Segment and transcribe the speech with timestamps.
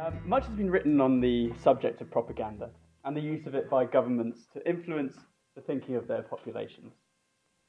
[0.00, 2.70] Um, much has been written on the subject of propaganda
[3.04, 5.14] and the use of it by governments to influence
[5.54, 6.94] the thinking of their populations.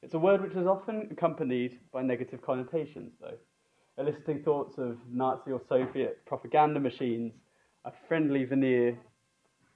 [0.02, 3.36] It's a word which is often accompanied by negative connotations, though,
[3.98, 7.34] eliciting thoughts of Nazi or Soviet propaganda machines,
[7.84, 8.96] a friendly veneer,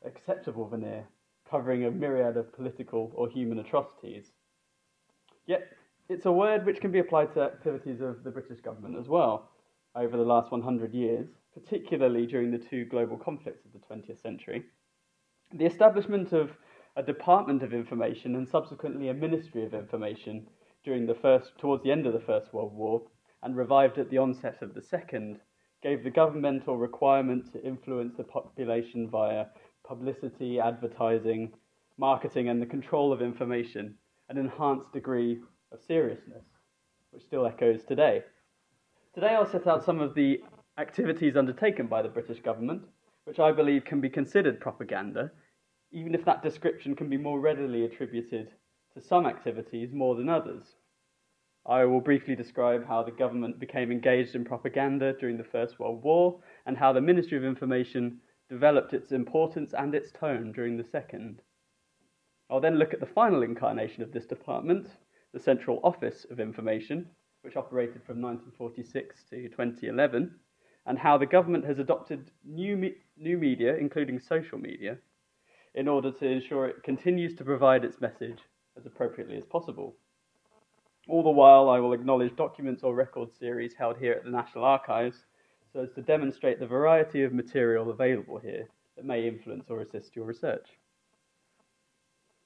[0.07, 1.05] acceptable veneer,
[1.51, 4.31] covering a myriad of political or human atrocities.
[5.47, 5.73] Yet,
[6.09, 9.51] it's a word which can be applied to activities of the British government as well
[9.97, 14.65] over the last 100 years, particularly during the two global conflicts of the 20th century.
[15.55, 16.51] The establishment of
[16.97, 20.47] a Department of Information and subsequently a Ministry of Information
[20.85, 23.03] during the first, towards the end of the First World War
[23.43, 25.41] and revived at the onset of the Second,
[25.83, 29.47] gave the governmental requirement to influence the population via
[29.87, 31.53] publicity, advertising,
[31.99, 33.95] marketing, and the control of information
[34.29, 35.41] an enhanced degree
[35.73, 36.45] of seriousness,
[37.11, 38.23] which still echoes today.
[39.17, 40.43] Today, I'll set out some of the
[40.77, 42.83] activities undertaken by the British government,
[43.25, 45.31] which I believe can be considered propaganda,
[45.91, 48.51] even if that description can be more readily attributed
[48.93, 50.77] to some activities more than others.
[51.65, 56.03] I will briefly describe how the government became engaged in propaganda during the First World
[56.03, 58.19] War and how the Ministry of Information
[58.51, 61.41] developed its importance and its tone during the Second.
[62.51, 64.89] I'll then look at the final incarnation of this department,
[65.33, 67.09] the Central Office of Information,
[67.47, 70.35] which operated from 1946 to 2011,
[70.87, 74.99] and how the government has adopted new, me- new media, including social media,
[75.77, 78.41] in order to ensure it continues to provide its message
[78.77, 79.95] as appropriately as possible.
[81.09, 84.65] All the while, I will acknowledge documents or record series held here at the National
[84.65, 85.25] Archives
[85.73, 88.67] so as to demonstrate the variety of material available here
[88.97, 90.67] that may influence or assist your research.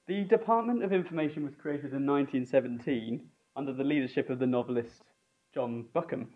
[0.07, 5.03] The Department of Information was created in 1917 under the leadership of the novelist
[5.53, 6.27] John Buchan.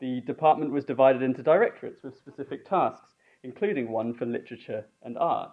[0.00, 5.52] The department was divided into directorates with specific tasks, including one for literature and art.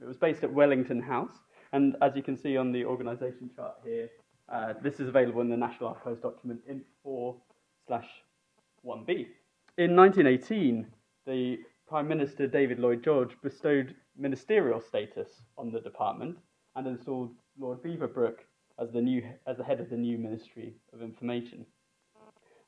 [0.00, 1.34] It was based at Wellington House,
[1.72, 4.08] and as you can see on the organisation chart here,
[4.48, 7.36] uh, this is available in the National Archives document INF 4
[7.86, 8.08] slash
[8.86, 9.26] 1b.
[9.76, 10.86] In 1918,
[11.26, 16.38] the Prime Minister David Lloyd George bestowed ministerial status on the department
[16.76, 18.36] and installed Lord Beaverbrook
[18.80, 21.66] as the, new, as the head of the new Ministry of Information.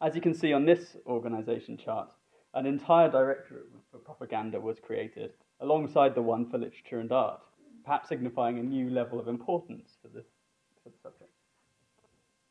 [0.01, 2.11] As you can see on this organisation chart,
[2.55, 7.41] an entire directorate for propaganda was created alongside the one for literature and art,
[7.85, 10.25] perhaps signifying a new level of importance for the,
[10.83, 11.31] for the subject.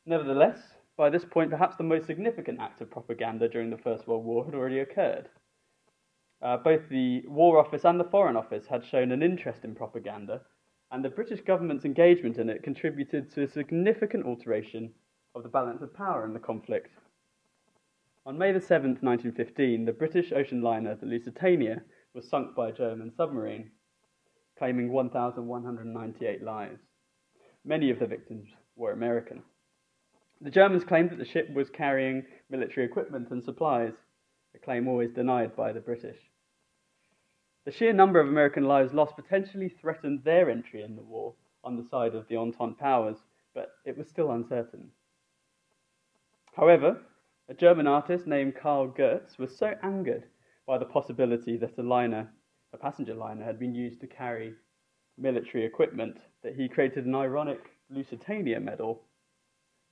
[0.06, 0.59] Nevertheless,
[0.96, 4.46] by this point, perhaps the most significant act of propaganda during the First World War
[4.46, 5.30] had already occurred.
[6.42, 10.42] Uh, both the War Office and the Foreign Office had shown an interest in propaganda,
[10.91, 14.91] and the British government's engagement in it contributed to a significant alteration
[15.35, 16.91] of the balance of power in the conflict
[18.29, 21.81] on May the 7th, 1915, the British ocean liner, the Lusitania,
[22.13, 23.72] was sunk by a German submarine,
[24.55, 26.79] claiming 1,198 lives.
[27.66, 29.41] Many of the victims were American.
[30.41, 33.94] The Germans claimed that the ship was carrying military equipment and supplies,
[34.53, 36.28] a claim always denied by the British.
[37.66, 41.75] The sheer number of American lives lost potentially threatened their entry in the war on
[41.75, 43.18] the side of the Entente powers,
[43.53, 44.92] but it was still uncertain.
[46.56, 47.02] However,
[47.50, 50.24] a German artist named Karl Goetz was so angered
[50.66, 52.31] by the possibility that a liner,
[52.74, 54.53] a passenger liner, had been used to carry
[55.18, 57.59] military equipment that he created an ironic
[57.90, 59.02] Lusitania medal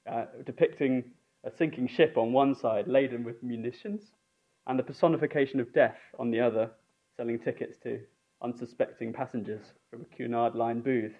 [0.09, 1.03] uh, depicting
[1.43, 4.11] a sinking ship on one side laden with munitions
[4.67, 6.71] and the personification of death on the other,
[7.17, 7.99] selling tickets to
[8.41, 11.15] unsuspecting passengers from a Cunard Line booth.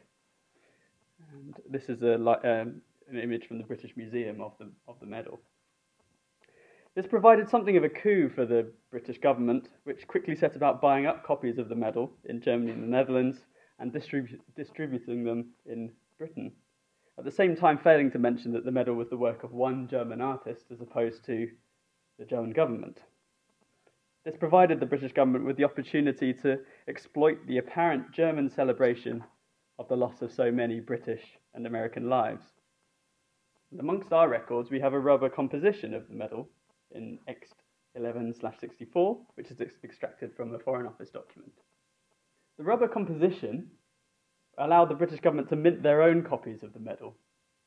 [1.34, 5.07] And this is a, um, an image from the British Museum of the, of the
[5.07, 5.40] medal.
[6.96, 11.06] This provided something of a coup for the British government, which quickly set about buying
[11.06, 13.38] up copies of the medal in Germany and the Netherlands
[13.80, 16.52] and distribu- distributing them in Britain.
[17.19, 19.88] At the same time, failing to mention that the medal was the work of one
[19.88, 21.48] German artist as opposed to
[22.19, 23.00] the German government.
[24.27, 26.59] This provided the British government with the opportunity to
[26.89, 29.24] exploit the apparent German celebration
[29.79, 32.44] of the loss of so many British and American lives.
[33.71, 36.50] And amongst our records, we have a rubber composition of the medal
[36.91, 37.53] in Ext
[37.95, 41.53] 11 64, which is ex- extracted from a Foreign Office document.
[42.57, 43.71] The rubber composition
[44.57, 47.15] allowed the British government to mint their own copies of the medal,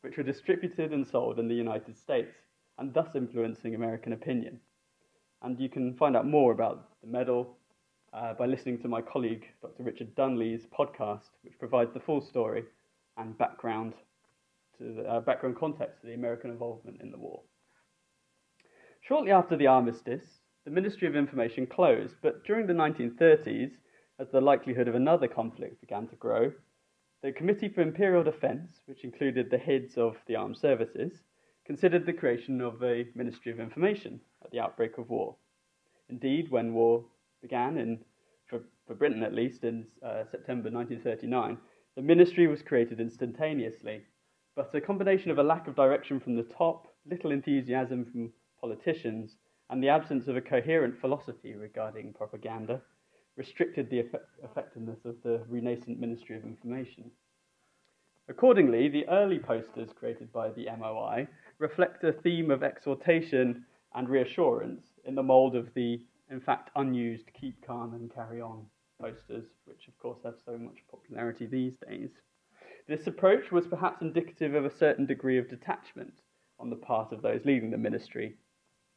[0.02, 2.34] which were distributed and sold in the United States,
[2.76, 4.60] and thus influencing American opinion.
[5.42, 7.56] And you can find out more about the medal
[8.12, 9.84] uh, by listening to my colleague, Dr.
[9.84, 12.64] Richard Dunley's podcast, which provides the full story
[13.16, 13.94] and background
[14.78, 17.40] to the uh, background context to the American involvement in the war.
[19.00, 23.72] Shortly after the armistice, the Ministry of Information closed, but during the 1930s,
[24.18, 26.52] as the likelihood of another conflict began to grow,
[27.22, 31.22] the Committee for Imperial Defence, which included the heads of the armed services,
[31.64, 35.36] considered the creation of a Ministry of Information at the outbreak of war.
[36.08, 37.04] Indeed, when war
[37.42, 37.98] began, in,
[38.46, 41.58] for, for Britain at least, in uh, September 1939,
[41.96, 44.02] the ministry was created instantaneously.
[44.56, 49.36] But a combination of a lack of direction from the top, little enthusiasm from politicians,
[49.70, 52.82] and the absence of a coherent philosophy regarding propaganda
[53.36, 54.04] restricted the
[54.44, 57.10] effectiveness of the renascent Ministry of Information.
[58.28, 61.26] Accordingly, the early posters created by the MOI
[61.58, 63.64] reflect a theme of exhortation
[63.94, 66.00] and reassurance in the mould of the,
[66.30, 68.64] in fact, unused Keep Calm and Carry On
[69.00, 72.10] posters, which of course have so much popularity these days.
[72.86, 76.20] This approach was perhaps indicative of a certain degree of detachment
[76.58, 78.36] on the part of those leading the ministry,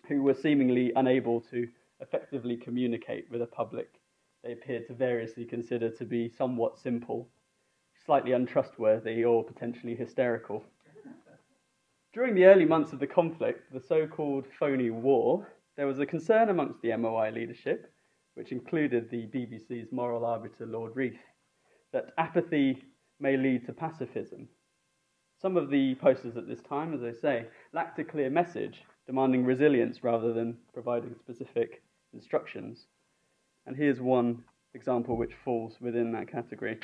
[0.07, 1.67] who were seemingly unable to
[2.01, 3.99] effectively communicate with a public
[4.43, 7.29] they appeared to variously consider to be somewhat simple,
[8.05, 10.65] slightly untrustworthy, or potentially hysterical.
[12.13, 16.05] During the early months of the conflict, the so called phony war, there was a
[16.05, 17.91] concern amongst the MOI leadership,
[18.35, 21.17] which included the BBC's moral arbiter Lord Reith,
[21.91, 22.83] that apathy
[23.19, 24.47] may lead to pacifism.
[25.41, 29.43] Some of the posters at this time, as I say, lacked a clear message, demanding
[29.43, 31.81] resilience rather than providing specific
[32.13, 32.85] instructions.
[33.65, 34.43] And here's one
[34.75, 36.77] example which falls within that category.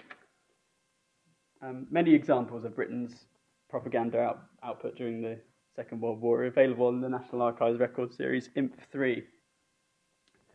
[1.61, 3.25] Um, many examples of Britain's
[3.69, 5.39] propaganda out, output during the
[5.75, 9.23] Second World War are available in the National Archives record series INF 3.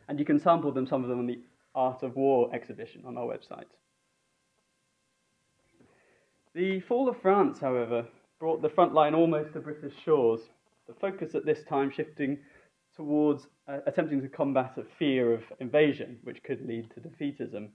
[0.09, 1.41] And you can sample them, some of them, on the
[1.75, 3.65] Art of War exhibition on our website.
[6.55, 8.07] The fall of France, however,
[8.39, 10.41] brought the front line almost to British shores,
[10.87, 12.39] the focus at this time shifting
[12.95, 17.69] towards uh, attempting to combat a fear of invasion, which could lead to defeatism.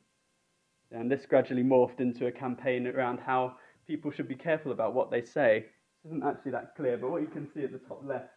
[0.92, 3.56] And this gradually morphed into a campaign around how
[3.90, 5.66] people should be careful about what they say.
[6.04, 8.30] This isn't actually that clear, but what you can see at the top left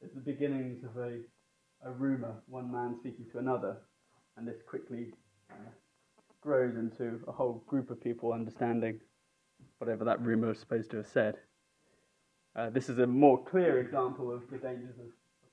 [0.00, 1.18] is the beginnings of a,
[1.84, 3.76] a rumour, one man speaking to another,
[4.36, 5.12] and this quickly
[5.50, 5.70] uh,
[6.40, 9.00] grows into a whole group of people understanding
[9.78, 11.34] whatever that rumour was supposed to have said.
[12.54, 15.06] Uh, this is a more clear example of the dangers of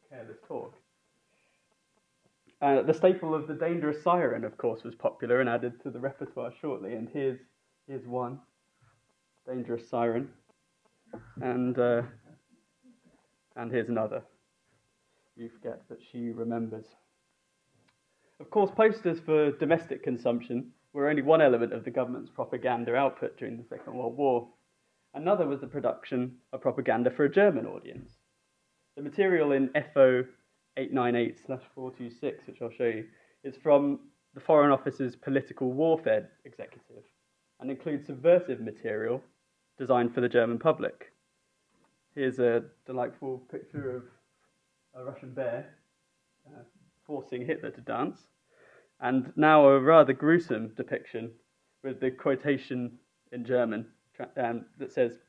[0.08, 0.76] careless talk.
[2.62, 6.00] Uh, the staple of the dangerous siren, of course, was popular and added to the
[6.00, 6.94] repertoire shortly.
[6.94, 7.40] And here's,
[7.88, 8.40] here's one
[9.48, 10.30] dangerous siren.
[11.42, 12.02] And, uh,
[13.56, 14.22] and here's another.
[15.36, 16.86] You forget that she remembers.
[18.40, 23.38] Of course, posters for domestic consumption were only one element of the government's propaganda output
[23.38, 24.48] during the Second World War.
[25.14, 28.12] Another was the production of propaganda for a German audience.
[28.96, 30.24] The material in FO
[30.76, 33.06] 898 426, which I'll show you,
[33.44, 34.00] is from
[34.34, 37.04] the Foreign Office's Political Warfare Executive
[37.60, 39.22] and includes subversive material
[39.78, 41.12] designed for the German public.
[42.16, 44.04] Here's a delightful picture of
[44.96, 45.76] a Russian bear
[46.48, 46.64] uh,
[47.06, 48.20] forcing Hitler to dance,
[49.00, 51.32] and now a rather gruesome depiction
[51.84, 52.98] with the quotation
[53.32, 53.86] in German
[54.36, 55.20] um, that says,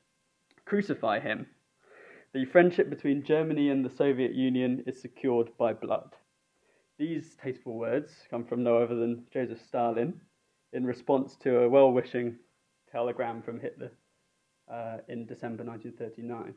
[0.64, 1.46] Crucify him.
[2.32, 6.14] The friendship between Germany and the Soviet Union is secured by blood.
[6.98, 10.20] These tasteful words come from no other than Joseph Stalin
[10.72, 12.36] in response to a well wishing
[12.90, 13.92] telegram from Hitler
[14.70, 16.54] uh, in December 1939.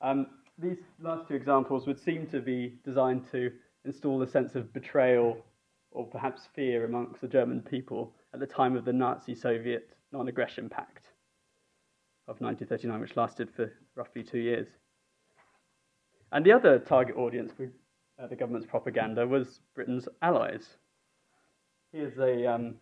[0.00, 0.26] Um,
[0.58, 3.50] these last two examples would seem to be designed to
[3.84, 5.38] install a sense of betrayal
[5.90, 10.28] or perhaps fear amongst the German people at the time of the Nazi Soviet non
[10.28, 11.06] aggression pact
[12.28, 14.68] of 1939, which lasted for roughly two years.
[16.30, 17.70] And the other target audience for
[18.22, 20.76] uh, the government's propaganda was Britain's allies.
[21.92, 22.76] Here's a um,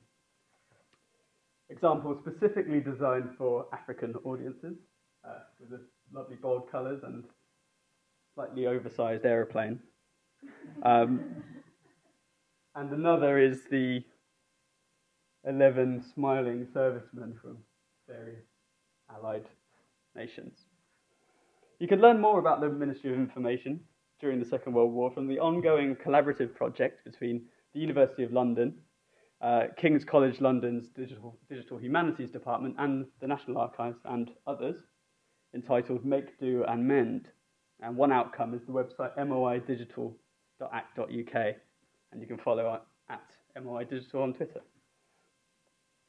[1.70, 4.76] example specifically designed for African audiences,
[5.24, 5.80] uh, with the
[6.12, 7.24] lovely bold colours and
[8.34, 9.80] slightly oversized aeroplane.
[10.82, 11.20] Um,
[12.74, 14.02] and another is the
[15.44, 17.58] 11 smiling servicemen from
[18.08, 18.44] various
[19.14, 19.46] allied
[20.14, 20.66] nations.
[21.78, 23.80] You can learn more about the Ministry of Information
[24.20, 28.74] during the Second World War from the ongoing collaborative project between the University of London,
[29.40, 34.76] uh, King's College London's Digital, Digital Humanities Department, and the National Archives and others,
[35.54, 37.28] entitled Make, Do and Mend.
[37.82, 41.54] And one outcome is the website moidigital.ac.uk,
[42.12, 43.32] and you can follow at
[43.62, 44.60] MOI Digital on Twitter.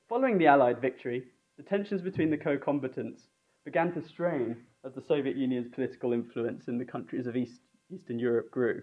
[0.09, 1.23] Following the Allied victory,
[1.57, 3.29] the tensions between the co combatants
[3.63, 8.19] began to strain as the Soviet Union's political influence in the countries of East, Eastern
[8.19, 8.81] Europe grew.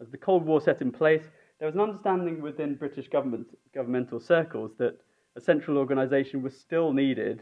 [0.00, 1.24] As the Cold War set in place,
[1.62, 4.98] there was an understanding within British government, governmental circles that
[5.36, 7.40] a central organisation was still needed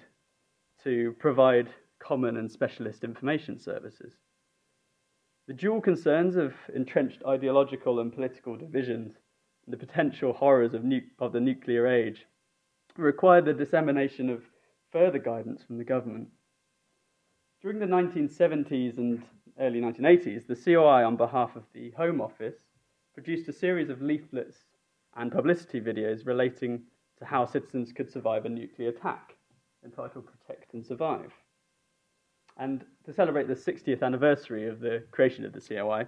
[0.84, 4.18] to provide common and specialist information services.
[5.48, 9.14] The dual concerns of entrenched ideological and political divisions
[9.64, 12.26] and the potential horrors of, nu- of the nuclear age
[12.98, 14.42] required the dissemination of
[14.92, 16.28] further guidance from the government.
[17.62, 19.22] During the 1970s and
[19.58, 22.56] early 1980s, the COI, on behalf of the Home Office,
[23.22, 24.64] produced a series of leaflets
[25.14, 26.80] and publicity videos relating
[27.18, 29.36] to how citizens could survive a nuclear attack,
[29.84, 31.30] entitled Protect and Survive.
[32.56, 36.06] And to celebrate the 60th anniversary of the creation of the COI,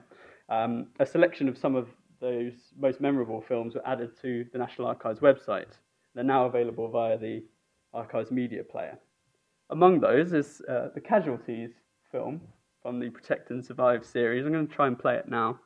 [0.49, 1.89] um, a selection of some of
[2.19, 5.73] those most memorable films were added to the National Archives website.
[6.15, 7.45] They're now available via the
[7.93, 8.99] Archives media player.
[9.69, 11.73] Among those is uh, the Casualties
[12.11, 12.41] film
[12.81, 14.47] from the Protect and Survive series.
[14.47, 15.61] I'm going to try and play it now,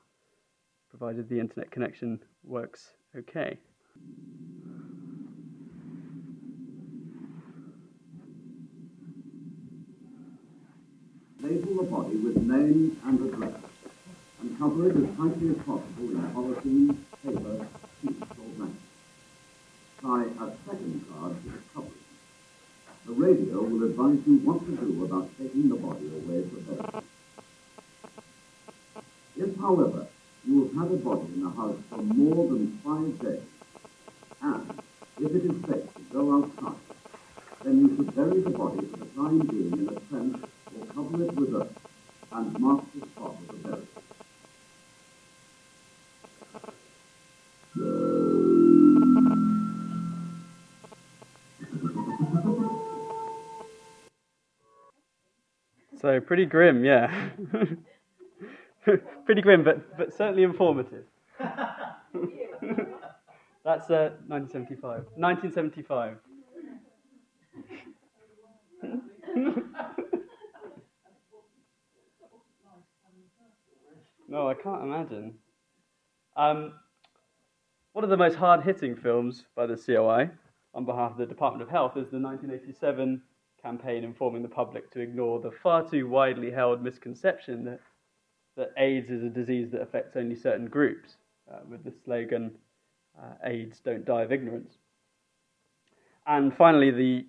[0.97, 3.59] provided the internet connection works okay.
[11.43, 13.61] Label the body with name and address
[14.41, 17.67] and cover it as tightly as possible in polythene, paper,
[18.01, 18.81] sheets or blanket.
[20.01, 21.93] Tie a second card to the covering.
[23.07, 27.03] The radio will advise you what to do about taking the body away from bed.
[29.37, 30.07] If, however,
[30.47, 33.43] you will have a body in the house for more than five days,
[34.43, 34.81] and
[35.21, 36.81] if it is safe to go outside,
[37.65, 40.45] then you should bury the body for the time being in a trench
[40.79, 41.79] or cover it with earth
[42.33, 43.87] and mark the spot of the burial.
[56.01, 57.31] So pretty grim, yeah.
[59.27, 61.05] pretty grim, but, but certainly informative.
[63.65, 65.05] That's uh, 1975.
[65.17, 66.19] 1975.
[74.29, 75.35] no, I can't imagine.
[76.37, 76.75] Um,
[77.93, 80.31] one of the most hard hitting films by the COI
[80.73, 83.21] on behalf of the Department of Health is the 1987
[83.61, 87.81] campaign informing the public to ignore the far too widely held misconception that,
[88.57, 91.17] that AIDS is a disease that affects only certain groups,
[91.51, 92.53] uh, with the slogan,
[93.19, 94.79] uh, AIDS don't die of ignorance.
[96.27, 97.27] And finally, the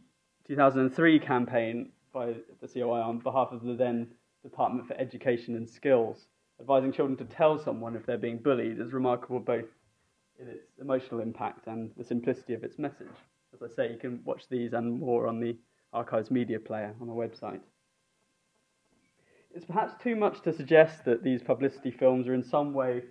[0.47, 4.07] 2003 campaign by the COI on behalf of the then
[4.43, 6.27] Department for Education and Skills,
[6.59, 9.65] advising children to tell someone if they're being bullied, is remarkable both
[10.39, 13.07] in its emotional impact and the simplicity of its message.
[13.53, 15.57] As I say, you can watch these and more on the
[15.93, 17.61] Archives media player on our website.
[19.57, 23.01] It's perhaps too much to suggest that these publicity films are in some way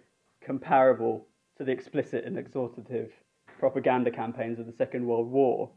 [0.41, 1.27] comparable
[1.59, 3.11] to the explicit and exhortative
[3.59, 5.73] propaganda campaigns of the Second World War,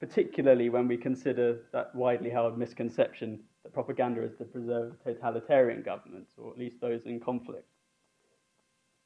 [0.00, 6.32] particularly when we consider that widely held misconception that propaganda is to preserve totalitarian governments,
[6.38, 7.68] or at least those in conflict.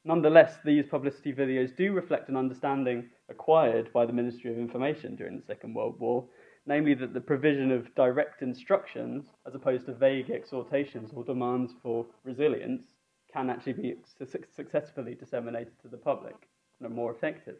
[0.05, 5.37] Nonetheless, these publicity videos do reflect an understanding acquired by the Ministry of Information during
[5.37, 6.27] the Second World War
[6.65, 12.05] namely that the provision of direct instructions, as opposed to vague exhortations or demands for
[12.23, 12.83] resilience,
[13.31, 16.35] can actually be su- successfully disseminated to the public
[16.79, 17.57] and are more effective.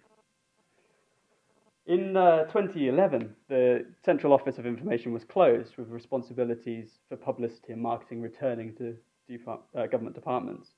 [1.86, 7.82] In uh, 2011, the Central Office of Information was closed with responsibilities for publicity and
[7.82, 8.96] marketing returning to
[9.76, 10.70] uh, government departments.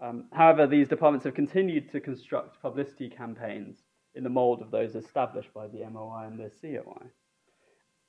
[0.00, 3.82] Um, however, these departments have continued to construct publicity campaigns
[4.14, 7.06] in the mould of those established by the MOI and the COI,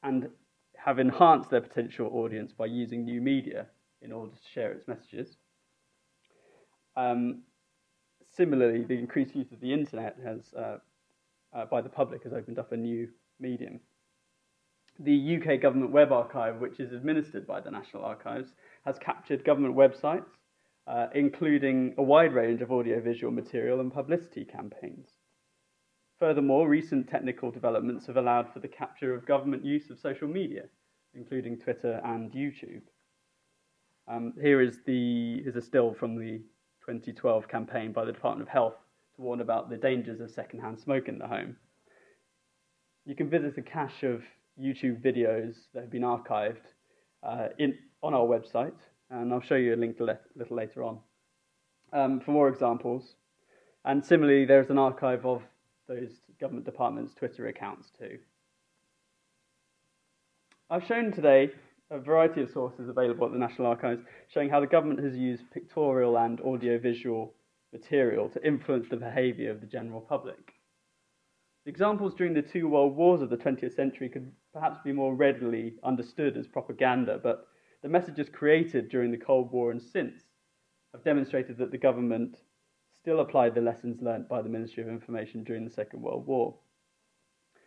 [0.03, 0.29] and
[0.77, 3.67] have enhanced their potential audience by using new media
[4.01, 5.37] in order to share its messages.
[6.95, 7.43] Um,
[8.35, 10.77] similarly, the increased use of the internet has, uh,
[11.53, 13.79] uh, by the public has opened up a new medium.
[14.99, 18.53] The UK Government Web Archive, which is administered by the National Archives,
[18.85, 20.29] has captured government websites,
[20.87, 25.20] uh, including a wide range of audiovisual material and publicity campaigns.
[26.21, 30.65] Furthermore, recent technical developments have allowed for the capture of government use of social media,
[31.15, 32.83] including Twitter and YouTube.
[34.07, 36.37] Um, here is, the, is a still from the
[36.85, 38.75] 2012 campaign by the Department of Health
[39.15, 41.57] to warn about the dangers of secondhand smoke in the home.
[43.03, 44.21] You can visit a cache of
[44.61, 46.67] YouTube videos that have been archived
[47.23, 48.77] uh, in, on our website,
[49.09, 50.99] and I'll show you a link a little later on
[51.93, 53.15] um, for more examples.
[53.85, 55.41] And similarly, there's an archive of
[55.91, 58.17] those government departments' Twitter accounts too.
[60.69, 61.49] I've shown today
[61.89, 65.51] a variety of sources available at the National Archives showing how the government has used
[65.51, 67.33] pictorial and audiovisual
[67.73, 70.53] material to influence the behaviour of the general public.
[71.65, 75.13] The examples during the two world wars of the 20th century could perhaps be more
[75.13, 77.47] readily understood as propaganda, but
[77.83, 80.23] the messages created during the Cold War and since
[80.93, 82.37] have demonstrated that the government
[83.01, 86.53] still applied the lessons learnt by the Ministry of Information during the Second World War.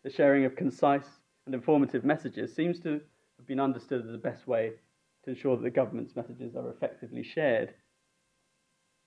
[0.05, 1.09] The sharing of concise
[1.47, 3.01] and informative messages seems to
[3.39, 4.73] have been understood as the best way
[5.25, 7.75] to ensure that the government's messages are effectively shared.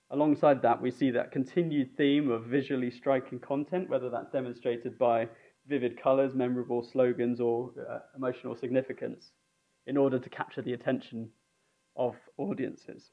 [0.09, 5.29] Alongside that, we see that continued theme of visually striking content, whether that's demonstrated by
[5.67, 9.31] vivid colours, memorable slogans, or uh, emotional significance,
[9.85, 11.29] in order to capture the attention
[11.95, 13.11] of audiences.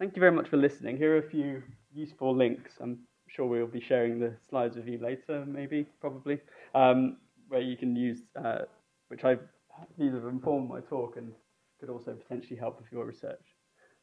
[0.00, 0.96] Thank you very much for listening.
[0.96, 2.72] Here are a few useful links.
[2.80, 6.38] I'm sure we'll be sharing the slides with you later, maybe, probably,
[6.74, 8.60] um, where you can use, uh,
[9.08, 9.36] which I
[9.98, 11.32] these have informed my talk and
[11.78, 13.44] could also potentially help with your research.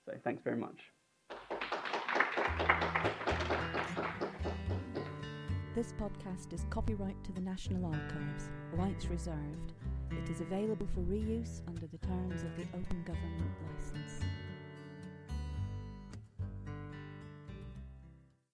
[0.05, 0.77] So thanks very much.
[5.73, 9.73] This podcast is copyright to the National Archives, rights reserved.
[10.11, 13.51] It is available for reuse under the terms of the Open Government